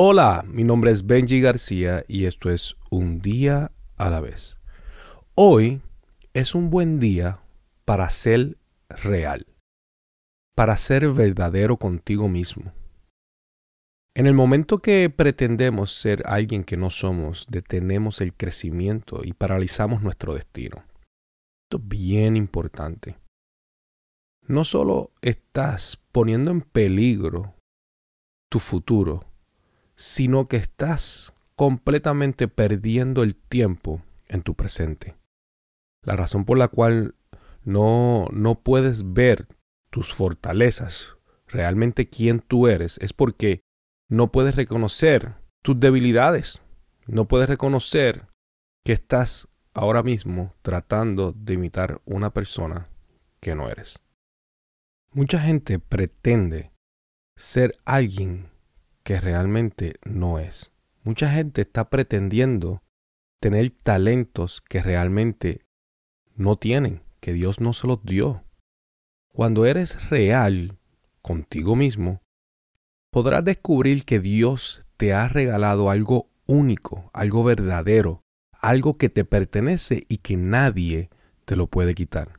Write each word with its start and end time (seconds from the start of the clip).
Hola, 0.00 0.44
mi 0.46 0.62
nombre 0.62 0.92
es 0.92 1.08
Benji 1.08 1.40
García 1.40 2.04
y 2.06 2.26
esto 2.26 2.50
es 2.50 2.76
Un 2.88 3.20
día 3.20 3.72
a 3.96 4.10
la 4.10 4.20
vez. 4.20 4.56
Hoy 5.34 5.82
es 6.34 6.54
un 6.54 6.70
buen 6.70 7.00
día 7.00 7.40
para 7.84 8.08
ser 8.10 8.58
real, 8.88 9.48
para 10.54 10.78
ser 10.78 11.10
verdadero 11.10 11.78
contigo 11.78 12.28
mismo. 12.28 12.72
En 14.14 14.28
el 14.28 14.34
momento 14.34 14.78
que 14.78 15.10
pretendemos 15.10 15.92
ser 15.92 16.22
alguien 16.26 16.62
que 16.62 16.76
no 16.76 16.90
somos, 16.90 17.48
detenemos 17.50 18.20
el 18.20 18.34
crecimiento 18.34 19.22
y 19.24 19.32
paralizamos 19.32 20.00
nuestro 20.00 20.32
destino. 20.34 20.84
Esto 21.64 21.78
es 21.78 21.88
bien 21.88 22.36
importante. 22.36 23.18
No 24.46 24.64
solo 24.64 25.10
estás 25.22 25.98
poniendo 26.12 26.52
en 26.52 26.60
peligro 26.60 27.56
tu 28.48 28.60
futuro, 28.60 29.24
sino 29.98 30.46
que 30.46 30.56
estás 30.56 31.34
completamente 31.56 32.46
perdiendo 32.46 33.24
el 33.24 33.34
tiempo 33.34 34.00
en 34.28 34.42
tu 34.42 34.54
presente. 34.54 35.16
La 36.04 36.14
razón 36.14 36.44
por 36.44 36.56
la 36.56 36.68
cual 36.68 37.16
no, 37.64 38.28
no 38.32 38.60
puedes 38.60 39.12
ver 39.12 39.48
tus 39.90 40.14
fortalezas, 40.14 41.16
realmente 41.48 42.08
quién 42.08 42.38
tú 42.38 42.68
eres, 42.68 42.98
es 42.98 43.12
porque 43.12 43.62
no 44.08 44.30
puedes 44.30 44.54
reconocer 44.54 45.34
tus 45.62 45.78
debilidades. 45.80 46.62
No 47.06 47.26
puedes 47.26 47.48
reconocer 47.48 48.28
que 48.84 48.92
estás 48.92 49.48
ahora 49.74 50.04
mismo 50.04 50.54
tratando 50.62 51.32
de 51.32 51.54
imitar 51.54 52.00
una 52.04 52.30
persona 52.30 52.88
que 53.40 53.56
no 53.56 53.68
eres. 53.68 53.98
Mucha 55.10 55.40
gente 55.40 55.80
pretende 55.80 56.70
ser 57.36 57.74
alguien 57.84 58.50
que 59.08 59.22
realmente 59.22 59.94
no 60.04 60.38
es. 60.38 60.70
Mucha 61.02 61.30
gente 61.30 61.62
está 61.62 61.88
pretendiendo 61.88 62.82
tener 63.40 63.70
talentos 63.70 64.60
que 64.60 64.82
realmente 64.82 65.62
no 66.36 66.56
tienen, 66.56 67.00
que 67.20 67.32
Dios 67.32 67.58
no 67.58 67.72
se 67.72 67.86
los 67.86 68.04
dio. 68.04 68.44
Cuando 69.32 69.64
eres 69.64 70.10
real 70.10 70.76
contigo 71.22 71.74
mismo, 71.74 72.20
podrás 73.10 73.42
descubrir 73.46 74.04
que 74.04 74.20
Dios 74.20 74.84
te 74.98 75.14
ha 75.14 75.26
regalado 75.26 75.88
algo 75.88 76.28
único, 76.44 77.08
algo 77.14 77.44
verdadero, 77.44 78.20
algo 78.52 78.98
que 78.98 79.08
te 79.08 79.24
pertenece 79.24 80.04
y 80.10 80.18
que 80.18 80.36
nadie 80.36 81.08
te 81.46 81.56
lo 81.56 81.66
puede 81.66 81.94
quitar. 81.94 82.38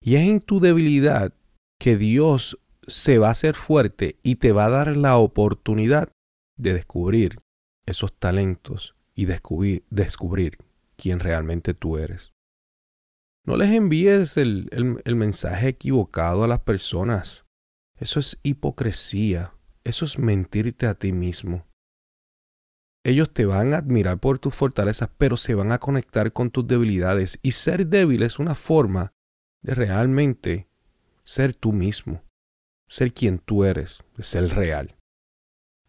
Y 0.00 0.14
es 0.14 0.28
en 0.28 0.42
tu 0.42 0.60
debilidad 0.60 1.34
que 1.76 1.96
Dios 1.96 2.56
se 2.88 3.18
va 3.18 3.28
a 3.28 3.32
hacer 3.32 3.54
fuerte 3.54 4.18
y 4.22 4.36
te 4.36 4.52
va 4.52 4.64
a 4.64 4.70
dar 4.70 4.96
la 4.96 5.18
oportunidad 5.18 6.10
de 6.56 6.72
descubrir 6.72 7.38
esos 7.86 8.12
talentos 8.12 8.96
y 9.14 9.26
descubrir, 9.26 9.84
descubrir 9.90 10.58
quién 10.96 11.20
realmente 11.20 11.74
tú 11.74 11.98
eres. 11.98 12.32
No 13.44 13.56
les 13.56 13.70
envíes 13.70 14.36
el, 14.36 14.68
el 15.04 15.16
mensaje 15.16 15.68
equivocado 15.68 16.44
a 16.44 16.48
las 16.48 16.60
personas. 16.60 17.44
Eso 17.96 18.20
es 18.20 18.38
hipocresía. 18.42 19.54
Eso 19.84 20.04
es 20.04 20.18
mentirte 20.18 20.86
a 20.86 20.94
ti 20.94 21.12
mismo. 21.12 21.66
Ellos 23.04 23.32
te 23.32 23.46
van 23.46 23.72
a 23.72 23.78
admirar 23.78 24.18
por 24.18 24.38
tus 24.38 24.54
fortalezas, 24.54 25.08
pero 25.16 25.36
se 25.36 25.54
van 25.54 25.72
a 25.72 25.78
conectar 25.78 26.32
con 26.32 26.50
tus 26.50 26.66
debilidades. 26.66 27.38
Y 27.42 27.52
ser 27.52 27.86
débil 27.86 28.22
es 28.22 28.38
una 28.38 28.54
forma 28.54 29.12
de 29.62 29.74
realmente 29.74 30.68
ser 31.24 31.54
tú 31.54 31.72
mismo 31.72 32.22
ser 32.88 33.12
quien 33.12 33.38
tú 33.38 33.64
eres, 33.64 34.02
ser 34.18 34.48
real. 34.54 34.96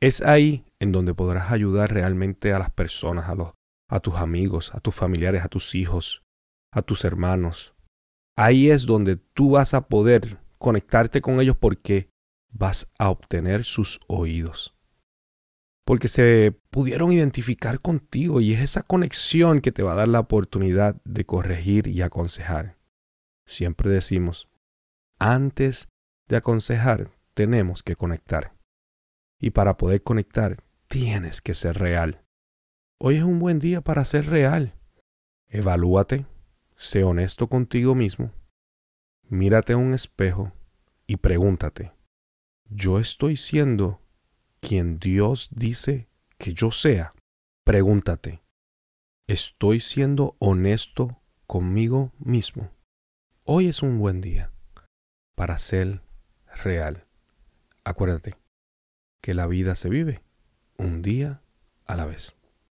Es 0.00 0.20
ahí 0.20 0.64
en 0.80 0.92
donde 0.92 1.14
podrás 1.14 1.50
ayudar 1.50 1.92
realmente 1.92 2.52
a 2.52 2.58
las 2.58 2.70
personas, 2.70 3.28
a, 3.28 3.34
los, 3.34 3.52
a 3.88 4.00
tus 4.00 4.14
amigos, 4.14 4.74
a 4.74 4.80
tus 4.80 4.94
familiares, 4.94 5.44
a 5.44 5.48
tus 5.48 5.74
hijos, 5.74 6.22
a 6.72 6.82
tus 6.82 7.04
hermanos. 7.04 7.74
Ahí 8.36 8.70
es 8.70 8.86
donde 8.86 9.16
tú 9.16 9.50
vas 9.50 9.74
a 9.74 9.88
poder 9.88 10.38
conectarte 10.58 11.20
con 11.20 11.40
ellos 11.40 11.56
porque 11.56 12.10
vas 12.50 12.90
a 12.98 13.10
obtener 13.10 13.64
sus 13.64 14.00
oídos. 14.06 14.74
Porque 15.84 16.08
se 16.08 16.54
pudieron 16.70 17.12
identificar 17.12 17.80
contigo 17.80 18.40
y 18.40 18.52
es 18.52 18.60
esa 18.60 18.82
conexión 18.82 19.60
que 19.60 19.72
te 19.72 19.82
va 19.82 19.92
a 19.92 19.96
dar 19.96 20.08
la 20.08 20.20
oportunidad 20.20 21.00
de 21.04 21.24
corregir 21.24 21.86
y 21.86 22.02
aconsejar. 22.02 22.76
Siempre 23.46 23.88
decimos, 23.88 24.48
antes 25.18 25.88
de 26.28 26.36
aconsejar, 26.36 27.10
tenemos 27.34 27.82
que 27.82 27.96
conectar. 27.96 28.54
Y 29.40 29.50
para 29.50 29.76
poder 29.76 30.02
conectar, 30.02 30.62
tienes 30.88 31.40
que 31.40 31.54
ser 31.54 31.78
real. 31.78 32.24
Hoy 33.00 33.16
es 33.16 33.22
un 33.22 33.38
buen 33.38 33.58
día 33.58 33.80
para 33.80 34.04
ser 34.04 34.26
real. 34.26 34.74
Evalúate, 35.48 36.26
sé 36.76 37.04
honesto 37.04 37.48
contigo 37.48 37.94
mismo, 37.94 38.32
mírate 39.28 39.72
a 39.72 39.76
un 39.76 39.94
espejo 39.94 40.52
y 41.06 41.16
pregúntate, 41.16 41.92
¿yo 42.68 42.98
estoy 42.98 43.36
siendo 43.36 44.02
quien 44.60 44.98
Dios 44.98 45.48
dice 45.52 46.08
que 46.36 46.52
yo 46.52 46.70
sea? 46.70 47.14
Pregúntate, 47.64 48.42
¿estoy 49.26 49.80
siendo 49.80 50.36
honesto 50.38 51.20
conmigo 51.46 52.12
mismo? 52.18 52.70
Hoy 53.44 53.68
es 53.68 53.82
un 53.82 53.98
buen 53.98 54.20
día 54.20 54.52
para 55.34 55.56
ser 55.56 56.02
real. 56.64 57.04
Acuérdate 57.84 58.34
que 59.20 59.34
la 59.34 59.46
vida 59.46 59.74
se 59.74 59.88
vive 59.88 60.22
un 60.76 61.02
día 61.02 61.42
a 61.86 61.96
la 61.96 62.06
vez. 62.06 62.37